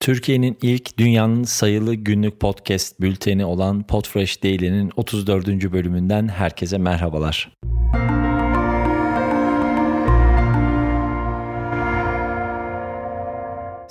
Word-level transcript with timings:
Türkiye'nin 0.00 0.58
ilk 0.62 0.98
dünyanın 0.98 1.42
sayılı 1.42 1.94
günlük 1.94 2.40
podcast 2.40 3.00
bülteni 3.00 3.44
olan 3.44 3.82
Podfresh 3.82 4.42
Daily'nin 4.42 4.92
34. 4.96 5.72
bölümünden 5.72 6.28
herkese 6.28 6.78
merhabalar. 6.78 7.52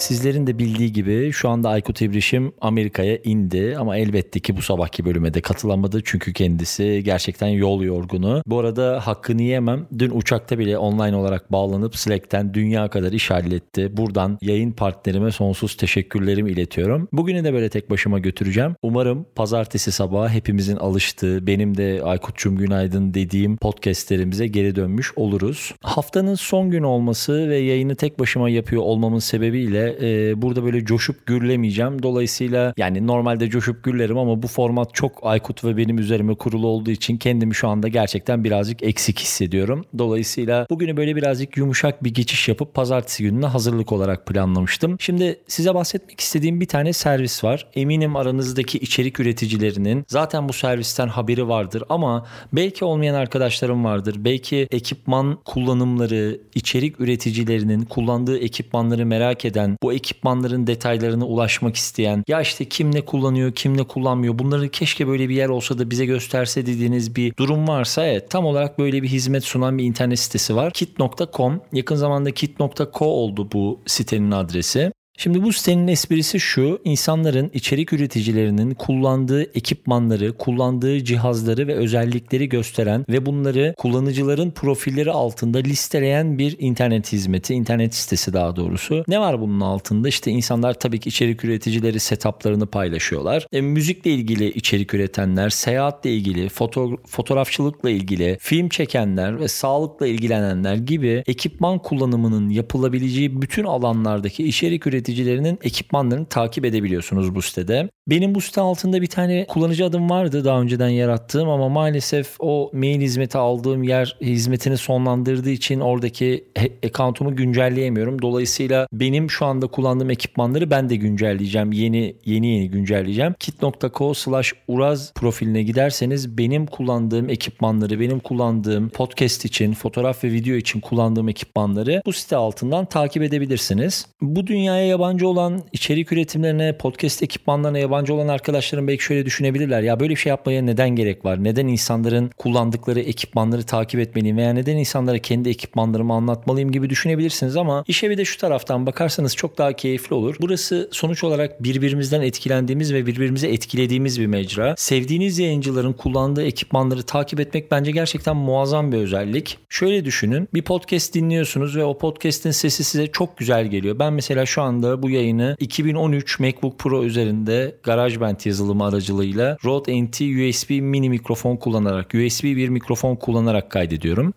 Sizlerin 0.10 0.48
de 0.48 0.60
bildiği 0.60 0.94
gibi 0.94 1.32
şu 1.32 1.50
anda 1.50 1.70
Aykut 1.70 2.02
İbrişim 2.02 2.52
Amerika'ya 2.62 3.18
indi 3.24 3.76
ama 3.80 3.98
elbette 3.98 4.40
ki 4.40 4.58
bu 4.58 4.62
sabahki 4.62 5.06
bölüme 5.06 5.34
de 5.34 5.42
katılamadı 5.42 6.02
çünkü 6.06 6.34
kendisi 6.34 7.02
gerçekten 7.06 7.48
yol 7.48 7.84
yorgunu. 7.84 8.44
Bu 8.46 8.60
arada 8.60 9.08
hakkını 9.08 9.42
yemem. 9.42 9.88
Dün 10.00 10.12
uçakta 10.14 10.60
bile 10.60 10.78
online 10.78 11.16
olarak 11.16 11.52
bağlanıp 11.52 11.96
Slack'ten 11.96 12.54
dünya 12.54 12.88
kadar 12.88 13.12
iş 13.12 13.30
halletti. 13.30 13.98
Buradan 13.98 14.38
yayın 14.42 14.72
partnerime 14.72 15.32
sonsuz 15.32 15.78
teşekkürlerimi 15.78 16.52
iletiyorum. 16.52 17.08
Bugünü 17.14 17.44
de 17.44 17.54
böyle 17.54 17.70
tek 17.70 17.90
başıma 17.90 18.20
götüreceğim. 18.20 18.76
Umarım 18.82 19.26
pazartesi 19.36 19.92
sabahı 19.92 20.30
hepimizin 20.30 20.78
alıştığı, 20.78 21.48
benim 21.48 21.78
de 21.78 22.02
Aykut'cum 22.04 22.58
günaydın 22.58 23.14
dediğim 23.14 23.58
podcastlerimize 23.58 24.48
geri 24.48 24.76
dönmüş 24.76 25.12
oluruz. 25.16 25.74
Haftanın 25.82 26.36
son 26.36 26.70
günü 26.70 26.86
olması 26.86 27.50
ve 27.50 27.58
yayını 27.58 27.96
tek 27.96 28.20
başıma 28.20 28.50
yapıyor 28.50 28.82
olmamın 28.82 29.20
sebebiyle 29.20 29.99
e, 30.02 30.42
burada 30.42 30.64
böyle 30.64 30.86
coşup 30.86 31.26
gürlemeyeceğim. 31.26 32.04
Dolayısıyla 32.04 32.74
yani 32.78 33.08
normalde 33.08 33.50
coşup 33.50 33.84
gürlerim 33.84 34.18
ama 34.18 34.44
bu 34.44 34.48
format 34.48 34.94
çok 34.94 35.20
Aykut 35.22 35.64
ve 35.64 35.78
benim 35.78 35.98
üzerime 35.98 36.36
kurulu 36.36 36.68
olduğu 36.68 36.92
için 36.92 37.18
kendimi 37.18 37.56
şu 37.56 37.68
anda 37.68 37.88
gerçekten 37.88 38.44
birazcık 38.44 38.84
eksik 38.84 39.20
hissediyorum. 39.20 39.86
Dolayısıyla 39.98 40.68
bugünü 40.70 40.98
böyle 40.98 41.16
birazcık 41.16 41.58
yumuşak 41.58 42.04
bir 42.04 42.14
geçiş 42.14 42.48
yapıp 42.48 42.74
pazartesi 42.74 43.24
gününe 43.24 43.46
hazırlık 43.46 43.92
olarak 43.92 44.26
planlamıştım. 44.26 44.98
Şimdi 45.00 45.40
size 45.48 45.76
bahsetmek 45.76 46.20
istediğim 46.20 46.62
bir 46.62 46.68
tane 46.68 46.94
servis 46.94 47.44
var. 47.44 47.68
Eminim 47.76 48.16
aranızdaki 48.16 48.78
içerik 48.78 49.20
üreticilerinin 49.20 50.06
zaten 50.08 50.50
bu 50.50 50.54
servisten 50.54 51.08
haberi 51.08 51.48
vardır 51.48 51.84
ama 51.90 52.26
belki 52.54 52.86
olmayan 52.86 53.16
arkadaşlarım 53.16 53.84
vardır. 53.84 54.16
Belki 54.20 54.68
ekipman 54.72 55.38
kullanımları, 55.46 56.40
içerik 56.56 57.00
üreticilerinin 57.00 57.82
kullandığı 57.82 58.40
ekipmanları 58.40 59.06
merak 59.06 59.46
eden, 59.46 59.78
bu 59.84 59.89
ekipmanların 59.94 60.68
detaylarına 60.68 61.26
ulaşmak 61.26 61.76
isteyen, 61.76 62.24
ya 62.28 62.42
işte 62.42 62.66
kim 62.66 62.96
ne 62.96 63.02
kullanıyor, 63.02 63.52
kim 63.52 63.78
ne 63.78 63.84
kullanmıyor 63.84 64.40
bunları 64.40 64.70
keşke 64.70 65.08
böyle 65.08 65.30
bir 65.30 65.36
yer 65.36 65.50
olsa 65.50 65.80
da 65.80 65.92
bize 65.92 66.06
gösterse 66.06 66.66
dediğiniz 66.66 67.16
bir 67.16 67.36
durum 67.38 67.68
varsa 67.68 68.06
evet 68.06 68.30
tam 68.30 68.46
olarak 68.46 68.80
böyle 68.80 69.04
bir 69.04 69.08
hizmet 69.08 69.44
sunan 69.44 69.78
bir 69.78 69.84
internet 69.84 70.20
sitesi 70.20 70.56
var. 70.56 70.74
kit.com 70.74 71.62
yakın 71.74 71.96
zamanda 71.96 72.32
kit.co 72.32 73.06
oldu 73.06 73.50
bu 73.54 73.80
sitenin 73.86 74.32
adresi. 74.32 74.92
Şimdi 75.22 75.44
bu 75.44 75.54
sitenin 75.54 75.88
esprisi 75.88 76.40
şu, 76.40 76.82
insanların 76.84 77.52
içerik 77.54 77.94
üreticilerinin 77.94 78.74
kullandığı 78.74 79.44
ekipmanları, 79.44 80.38
kullandığı 80.38 81.04
cihazları 81.04 81.68
ve 81.68 81.76
özellikleri 81.76 82.50
gösteren 82.50 83.06
ve 83.10 83.26
bunları 83.26 83.74
kullanıcıların 83.78 84.52
profilleri 84.52 85.12
altında 85.12 85.58
listeleyen 85.58 86.38
bir 86.38 86.56
internet 86.60 87.12
hizmeti, 87.12 87.54
internet 87.54 87.96
sitesi 87.96 88.34
daha 88.34 88.56
doğrusu. 88.56 89.04
Ne 89.08 89.20
var 89.20 89.42
bunun 89.42 89.60
altında? 89.60 90.08
İşte 90.08 90.32
insanlar 90.32 90.74
tabii 90.74 91.00
ki 91.00 91.10
içerik 91.10 91.46
üreticileri 91.46 92.00
setuplarını 92.00 92.66
paylaşıyorlar. 92.66 93.48
E, 93.52 93.62
müzikle 93.62 94.12
ilgili 94.12 94.52
içerik 94.52 94.94
üretenler, 94.94 95.50
seyahatle 95.50 96.14
ilgili, 96.14 96.50
foto, 96.50 96.98
fotoğrafçılıkla 97.08 97.90
ilgili, 97.90 98.38
film 98.40 98.70
çekenler 98.70 99.40
ve 99.40 99.48
sağlıkla 99.48 100.08
ilgilenenler 100.08 100.76
gibi 100.76 101.24
ekipman 101.28 101.80
kullanımının 101.80 102.50
yapılabileceği 102.50 103.42
bütün 103.42 103.64
alanlardaki 103.64 104.44
içerik 104.48 104.88
üreticileri 104.88 105.09
üreticilerinin 105.10 105.60
ekipmanlarını 105.64 106.26
takip 106.26 106.66
edebiliyorsunuz 106.66 107.36
bu 107.36 107.42
sitede. 107.42 107.90
Benim 108.08 108.36
bu 108.36 108.42
site 108.42 108.62
altında 108.62 109.02
bir 109.02 109.08
tane 109.08 109.46
kullanıcı 109.46 109.86
adım 109.86 110.10
vardı 110.10 110.46
daha 110.46 110.62
önceden 110.62 110.90
yarattığım 110.90 111.50
ama 111.50 111.70
maalesef 111.70 112.36
o 112.40 112.72
mail 112.74 113.02
hizmeti 113.02 113.38
aldığım 113.38 113.84
yer 113.84 114.18
hizmetini 114.22 114.78
sonlandırdığı 114.78 115.50
için 115.50 115.80
oradaki 115.80 116.46
account'umu 116.86 117.36
güncelleyemiyorum. 117.36 118.22
Dolayısıyla 118.22 118.88
benim 118.94 119.30
şu 119.30 119.46
anda 119.46 119.68
kullandığım 119.68 120.10
ekipmanları 120.10 120.72
ben 120.72 120.90
de 120.90 120.96
güncelleyeceğim. 120.96 121.72
Yeni 121.72 122.16
yeni 122.26 122.48
yeni 122.48 122.72
güncelleyeceğim. 122.72 123.36
kit.co 123.40 124.14
slash 124.14 124.54
uraz 124.68 125.14
profiline 125.14 125.64
giderseniz 125.64 126.38
benim 126.38 126.66
kullandığım 126.66 127.30
ekipmanları, 127.30 128.00
benim 128.00 128.20
kullandığım 128.20 128.90
podcast 128.90 129.46
için, 129.46 129.74
fotoğraf 129.74 130.24
ve 130.24 130.32
video 130.32 130.56
için 130.56 130.80
kullandığım 130.80 131.30
ekipmanları 131.30 132.02
bu 132.06 132.14
site 132.14 132.36
altından 132.36 132.86
takip 132.86 133.24
edebilirsiniz. 133.24 134.06
Bu 134.22 134.48
dünyaya 134.48 134.99
yabancı 135.00 135.28
olan 135.28 135.64
içerik 135.72 136.12
üretimlerine, 136.12 136.78
podcast 136.78 137.24
ekipmanlarına 137.24 137.78
yabancı 137.80 138.14
olan 138.14 138.28
arkadaşlarım 138.28 138.88
belki 138.88 139.04
şöyle 139.04 139.26
düşünebilirler. 139.26 139.82
Ya 139.82 140.00
böyle 140.00 140.10
bir 140.10 140.20
şey 140.20 140.30
yapmaya 140.30 140.62
neden 140.62 140.90
gerek 140.90 141.26
var? 141.26 141.44
Neden 141.44 141.68
insanların 141.68 142.32
kullandıkları 142.38 143.00
ekipmanları 143.00 143.64
takip 143.64 144.00
etmeliyim 144.00 144.38
veya 144.38 144.54
neden 144.54 144.78
insanlara 144.78 145.20
kendi 145.20 145.50
ekipmanlarımı 145.50 146.14
anlatmalıyım 146.14 146.72
gibi 146.72 146.90
düşünebilirsiniz 146.90 147.58
ama 147.58 147.84
işe 147.88 148.10
bir 148.10 148.18
de 148.18 148.26
şu 148.26 148.38
taraftan 148.38 148.86
bakarsanız 148.86 149.36
çok 149.36 149.58
daha 149.58 149.74
keyifli 149.74 150.16
olur. 150.16 150.36
Burası 150.42 150.90
sonuç 150.92 151.24
olarak 151.24 151.64
birbirimizden 151.64 152.22
etkilendiğimiz 152.22 152.94
ve 152.94 153.06
birbirimizi 153.06 153.48
etkilediğimiz 153.48 154.20
bir 154.20 154.28
mecra. 154.28 154.76
Sevdiğiniz 154.78 155.40
yayıncıların 155.40 155.94
kullandığı 155.94 156.44
ekipmanları 156.44 157.04
takip 157.04 157.40
etmek 157.40 157.72
bence 157.72 157.92
gerçekten 157.92 158.36
muazzam 158.36 158.92
bir 158.92 158.98
özellik. 158.98 159.58
Şöyle 159.70 160.06
düşünün. 160.06 160.50
Bir 160.54 160.62
podcast 160.62 161.14
dinliyorsunuz 161.14 161.78
ve 161.78 161.84
o 161.84 161.98
podcast'in 161.98 162.52
sesi 162.52 162.84
size 162.84 163.08
çok 163.08 163.38
güzel 163.38 163.68
geliyor. 163.68 164.00
Ben 164.00 164.14
mesela 164.14 164.46
şu 164.46 164.62
anda 164.62 164.79
anda 164.80 165.04
bu 165.04 165.10
yayını 165.10 165.56
2013 165.60 166.40
MacBook 166.40 166.80
Pro 166.80 167.04
üzerinde 167.04 167.80
GarageBand 167.84 168.46
yazılımı 168.46 168.86
aracılığıyla 168.86 169.58
Rode 169.66 170.04
NT 170.04 170.22
USB 170.22 170.70
mini 170.70 171.10
mikrofon 171.10 171.58
kullanarak, 171.58 172.08
USB 172.14 172.44
bir 172.44 172.70
mikrofon 172.70 173.16
kullanarak 173.16 173.72
kaydediyorum. 173.72 174.34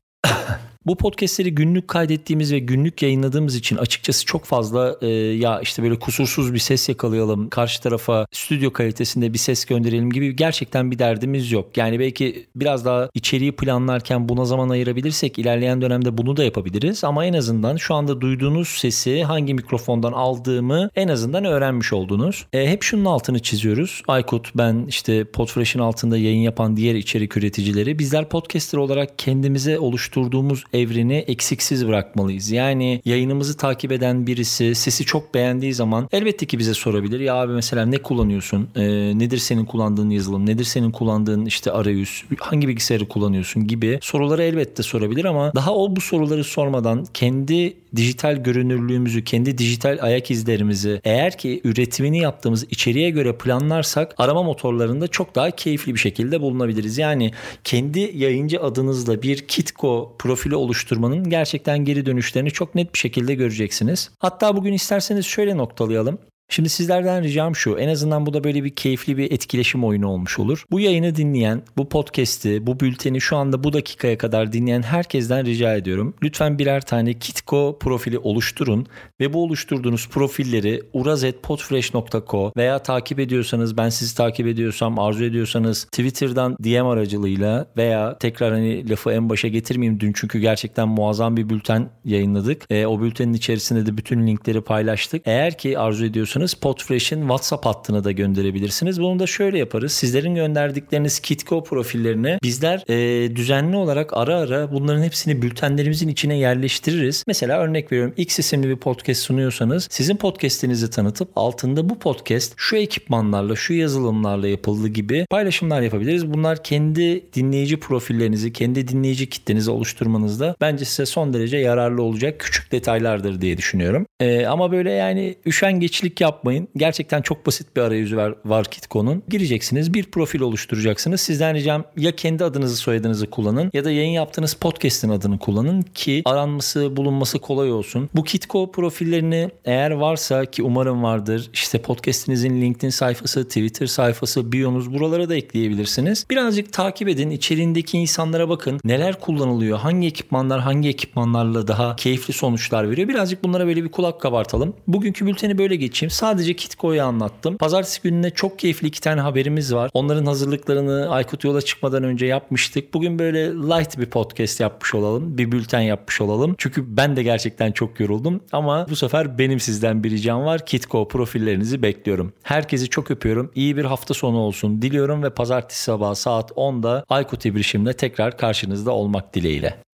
Bu 0.86 0.96
podcastleri 0.96 1.54
günlük 1.54 1.88
kaydettiğimiz 1.88 2.52
ve 2.52 2.58
günlük 2.58 3.02
yayınladığımız 3.02 3.56
için 3.56 3.76
açıkçası 3.76 4.26
çok 4.26 4.44
fazla 4.44 4.96
e, 5.00 5.08
ya 5.08 5.60
işte 5.60 5.82
böyle 5.82 5.98
kusursuz 5.98 6.54
bir 6.54 6.58
ses 6.58 6.88
yakalayalım, 6.88 7.48
karşı 7.48 7.82
tarafa 7.82 8.26
stüdyo 8.32 8.72
kalitesinde 8.72 9.32
bir 9.32 9.38
ses 9.38 9.64
gönderelim 9.64 10.10
gibi 10.10 10.36
gerçekten 10.36 10.90
bir 10.90 10.98
derdimiz 10.98 11.52
yok. 11.52 11.76
Yani 11.76 11.98
belki 12.00 12.46
biraz 12.56 12.84
daha 12.84 13.10
içeriği 13.14 13.52
planlarken 13.52 14.28
buna 14.28 14.44
zaman 14.44 14.68
ayırabilirsek 14.68 15.38
ilerleyen 15.38 15.82
dönemde 15.82 16.18
bunu 16.18 16.36
da 16.36 16.44
yapabiliriz 16.44 17.04
ama 17.04 17.26
en 17.26 17.32
azından 17.32 17.76
şu 17.76 17.94
anda 17.94 18.20
duyduğunuz 18.20 18.68
sesi 18.68 19.24
hangi 19.24 19.54
mikrofondan 19.54 20.12
aldığımı 20.12 20.90
en 20.96 21.08
azından 21.08 21.44
öğrenmiş 21.44 21.92
oldunuz. 21.92 22.46
E, 22.52 22.70
hep 22.70 22.82
şunun 22.82 23.04
altını 23.04 23.38
çiziyoruz. 23.38 24.02
Aykut, 24.08 24.50
ben 24.54 24.84
işte 24.88 25.24
Podfresh'in 25.24 25.80
altında 25.80 26.18
yayın 26.18 26.40
yapan 26.40 26.76
diğer 26.76 26.94
içerik 26.94 27.36
üreticileri 27.36 27.98
bizler 27.98 28.28
podcaster 28.28 28.78
olarak 28.78 29.18
kendimize 29.18 29.78
oluşturduğumuz 29.78 30.64
evreni 30.72 31.16
eksiksiz 31.16 31.88
bırakmalıyız. 31.88 32.50
Yani 32.50 33.02
yayınımızı 33.04 33.56
takip 33.56 33.92
eden 33.92 34.26
birisi 34.26 34.74
sesi 34.74 35.04
çok 35.04 35.34
beğendiği 35.34 35.74
zaman 35.74 36.08
elbette 36.12 36.46
ki 36.46 36.58
bize 36.58 36.74
sorabilir. 36.74 37.20
Ya 37.20 37.34
abi 37.34 37.52
mesela 37.52 37.86
ne 37.86 37.98
kullanıyorsun? 37.98 38.68
Ee, 38.76 38.82
nedir 39.18 39.38
senin 39.38 39.64
kullandığın 39.64 40.10
yazılım? 40.10 40.46
Nedir 40.46 40.64
senin 40.64 40.90
kullandığın 40.90 41.46
işte 41.46 41.70
arayüz? 41.70 42.24
Hangi 42.38 42.68
bilgisayarı 42.68 43.08
kullanıyorsun 43.08 43.66
gibi 43.66 43.98
soruları 44.02 44.42
elbette 44.42 44.82
sorabilir 44.82 45.24
ama 45.24 45.52
daha 45.54 45.74
o 45.74 45.96
bu 45.96 46.00
soruları 46.00 46.44
sormadan 46.44 47.06
kendi 47.14 47.81
dijital 47.96 48.36
görünürlüğümüzü, 48.36 49.24
kendi 49.24 49.58
dijital 49.58 49.98
ayak 50.02 50.30
izlerimizi 50.30 51.00
eğer 51.04 51.38
ki 51.38 51.60
üretimini 51.64 52.18
yaptığımız 52.18 52.64
içeriğe 52.70 53.10
göre 53.10 53.36
planlarsak 53.36 54.14
arama 54.18 54.42
motorlarında 54.42 55.08
çok 55.08 55.34
daha 55.34 55.50
keyifli 55.50 55.94
bir 55.94 55.98
şekilde 55.98 56.40
bulunabiliriz. 56.40 56.98
Yani 56.98 57.30
kendi 57.64 58.12
yayıncı 58.14 58.62
adınızla 58.62 59.22
bir 59.22 59.38
Kitco 59.48 60.16
profili 60.18 60.56
oluşturmanın 60.56 61.30
gerçekten 61.30 61.84
geri 61.84 62.06
dönüşlerini 62.06 62.50
çok 62.50 62.74
net 62.74 62.94
bir 62.94 62.98
şekilde 62.98 63.34
göreceksiniz. 63.34 64.10
Hatta 64.18 64.56
bugün 64.56 64.72
isterseniz 64.72 65.26
şöyle 65.26 65.56
noktalayalım. 65.56 66.18
Şimdi 66.52 66.68
sizlerden 66.68 67.22
ricam 67.22 67.56
şu 67.56 67.78
en 67.78 67.88
azından 67.88 68.26
bu 68.26 68.34
da 68.34 68.44
böyle 68.44 68.64
bir 68.64 68.70
keyifli 68.70 69.16
bir 69.16 69.32
etkileşim 69.32 69.84
oyunu 69.84 70.08
olmuş 70.08 70.38
olur. 70.38 70.64
Bu 70.70 70.80
yayını 70.80 71.16
dinleyen, 71.16 71.62
bu 71.76 71.88
podcast'i, 71.88 72.66
bu 72.66 72.80
bülteni 72.80 73.20
şu 73.20 73.36
anda 73.36 73.64
bu 73.64 73.72
dakikaya 73.72 74.18
kadar 74.18 74.52
dinleyen 74.52 74.82
herkesten 74.82 75.46
rica 75.46 75.74
ediyorum. 75.74 76.14
Lütfen 76.22 76.58
birer 76.58 76.80
tane 76.80 77.18
Kitco 77.18 77.78
profili 77.78 78.18
oluşturun 78.18 78.86
ve 79.20 79.32
bu 79.32 79.42
oluşturduğunuz 79.42 80.08
profilleri 80.08 80.82
urazetpodfresh.co 80.92 82.52
veya 82.56 82.78
takip 82.78 83.18
ediyorsanız 83.18 83.76
ben 83.76 83.88
sizi 83.88 84.16
takip 84.16 84.46
ediyorsam 84.46 84.98
arzu 84.98 85.24
ediyorsanız 85.24 85.84
Twitter'dan 85.84 86.56
DM 86.64 86.86
aracılığıyla 86.86 87.66
veya 87.76 88.18
tekrar 88.18 88.52
hani 88.52 88.90
lafı 88.90 89.12
en 89.12 89.30
başa 89.30 89.48
getirmeyeyim 89.48 90.00
dün 90.00 90.12
çünkü 90.16 90.38
gerçekten 90.38 90.88
muazzam 90.88 91.36
bir 91.36 91.48
bülten 91.48 91.90
yayınladık. 92.04 92.62
E, 92.70 92.86
o 92.86 93.00
bültenin 93.00 93.32
içerisinde 93.32 93.86
de 93.86 93.96
bütün 93.96 94.26
linkleri 94.26 94.60
paylaştık. 94.60 95.22
Eğer 95.24 95.58
ki 95.58 95.78
arzu 95.78 96.04
ediyorsanız 96.04 96.41
Podfresh'in 96.50 97.20
WhatsApp 97.20 97.66
hattına 97.66 98.04
da 98.04 98.12
gönderebilirsiniz. 98.12 99.00
Bunu 99.00 99.18
da 99.18 99.26
şöyle 99.26 99.58
yaparız. 99.58 99.92
Sizlerin 99.92 100.34
gönderdikleriniz 100.34 101.20
Kitco 101.20 101.64
profillerine 101.64 102.38
bizler 102.42 102.84
e, 102.88 103.36
düzenli 103.36 103.76
olarak 103.76 104.16
ara 104.16 104.36
ara 104.36 104.72
bunların 104.72 105.02
hepsini 105.02 105.42
bültenlerimizin 105.42 106.08
içine 106.08 106.38
yerleştiririz. 106.38 107.24
Mesela 107.26 107.58
örnek 107.58 107.92
veriyorum 107.92 108.14
X 108.16 108.38
isimli 108.38 108.68
bir 108.68 108.76
podcast 108.76 109.22
sunuyorsanız 109.22 109.88
sizin 109.90 110.16
podcast'inizi 110.16 110.90
tanıtıp 110.90 111.28
altında 111.36 111.88
bu 111.88 111.98
podcast 111.98 112.52
şu 112.56 112.76
ekipmanlarla, 112.76 113.56
şu 113.56 113.74
yazılımlarla 113.74 114.48
yapıldı 114.48 114.88
gibi 114.88 115.26
paylaşımlar 115.30 115.80
yapabiliriz. 115.80 116.32
Bunlar 116.32 116.62
kendi 116.64 117.32
dinleyici 117.32 117.80
profillerinizi, 117.80 118.52
kendi 118.52 118.88
dinleyici 118.88 119.30
kitlenizi 119.30 119.70
oluşturmanızda 119.70 120.56
bence 120.60 120.84
size 120.84 121.06
son 121.06 121.34
derece 121.34 121.56
yararlı 121.56 122.02
olacak 122.02 122.40
küçük 122.40 122.72
detaylardır 122.72 123.40
diye 123.40 123.58
düşünüyorum. 123.58 124.06
Ee, 124.20 124.46
ama 124.46 124.72
böyle 124.72 124.90
yani 124.90 125.34
üşengeçlik 125.46 126.20
yapmayın. 126.32 126.68
Gerçekten 126.76 127.22
çok 127.22 127.46
basit 127.46 127.76
bir 127.76 127.80
arayüzü 127.80 128.16
var, 128.16 128.34
var 128.44 128.64
Kitco'nun. 128.64 129.22
Gireceksiniz, 129.28 129.94
bir 129.94 130.04
profil 130.04 130.40
oluşturacaksınız. 130.40 131.20
Sizden 131.20 131.54
ricam 131.54 131.84
ya 131.96 132.16
kendi 132.16 132.44
adınızı 132.44 132.76
soyadınızı 132.76 133.30
kullanın 133.30 133.70
ya 133.74 133.84
da 133.84 133.90
yayın 133.90 134.10
yaptığınız 134.10 134.54
podcast'in 134.54 135.08
adını 135.08 135.38
kullanın 135.38 135.82
ki 135.82 136.22
aranması, 136.24 136.96
bulunması 136.96 137.38
kolay 137.38 137.72
olsun. 137.72 138.08
Bu 138.14 138.24
Kitco 138.24 138.72
profillerini 138.72 139.50
eğer 139.64 139.90
varsa 139.90 140.44
ki 140.44 140.62
umarım 140.62 141.02
vardır 141.02 141.50
işte 141.52 141.78
podcast'inizin 141.78 142.60
LinkedIn 142.60 142.88
sayfası, 142.88 143.44
Twitter 143.44 143.86
sayfası, 143.86 144.52
biyonuz 144.52 144.94
buralara 144.94 145.28
da 145.28 145.36
ekleyebilirsiniz. 145.36 146.26
Birazcık 146.30 146.72
takip 146.72 147.08
edin. 147.08 147.30
içeriğindeki 147.30 147.98
insanlara 147.98 148.48
bakın. 148.48 148.80
Neler 148.84 149.20
kullanılıyor? 149.20 149.78
Hangi 149.78 150.06
ekipmanlar 150.06 150.60
hangi 150.60 150.88
ekipmanlarla 150.88 151.68
daha 151.68 151.96
keyifli 151.96 152.34
sonuçlar 152.34 152.90
veriyor? 152.90 153.08
Birazcık 153.08 153.44
bunlara 153.44 153.66
böyle 153.66 153.84
bir 153.84 153.88
kulak 153.88 154.20
kabartalım. 154.20 154.74
Bugünkü 154.88 155.26
bülteni 155.26 155.58
böyle 155.58 155.76
geçeyim. 155.76 156.10
Sadece 156.12 156.56
Kitco'yu 156.56 157.02
anlattım. 157.02 157.56
Pazartesi 157.56 158.02
gününe 158.02 158.30
çok 158.30 158.58
keyifli 158.58 158.88
iki 158.88 159.00
tane 159.00 159.20
haberimiz 159.20 159.74
var. 159.74 159.90
Onların 159.94 160.26
hazırlıklarını 160.26 161.08
Aykut 161.10 161.44
yola 161.44 161.62
çıkmadan 161.62 162.04
önce 162.04 162.26
yapmıştık. 162.26 162.94
Bugün 162.94 163.18
böyle 163.18 163.46
light 163.48 163.98
bir 163.98 164.06
podcast 164.06 164.60
yapmış 164.60 164.94
olalım. 164.94 165.38
Bir 165.38 165.52
bülten 165.52 165.80
yapmış 165.80 166.20
olalım. 166.20 166.54
Çünkü 166.58 166.96
ben 166.96 167.16
de 167.16 167.22
gerçekten 167.22 167.72
çok 167.72 168.00
yoruldum. 168.00 168.40
Ama 168.52 168.86
bu 168.90 168.96
sefer 168.96 169.38
benim 169.38 169.60
sizden 169.60 170.04
bir 170.04 170.10
ricam 170.10 170.44
var. 170.44 170.66
Kitco 170.66 171.08
profillerinizi 171.08 171.82
bekliyorum. 171.82 172.32
Herkesi 172.42 172.88
çok 172.88 173.10
öpüyorum. 173.10 173.50
İyi 173.54 173.76
bir 173.76 173.84
hafta 173.84 174.14
sonu 174.14 174.38
olsun 174.38 174.82
diliyorum 174.82 175.22
ve 175.22 175.30
pazartesi 175.30 175.82
sabahı 175.82 176.16
saat 176.16 176.50
10'da 176.50 177.04
Aykut 177.08 177.46
İbrişim'le 177.46 177.92
tekrar 177.92 178.36
karşınızda 178.36 178.90
olmak 178.90 179.34
dileğiyle. 179.34 179.91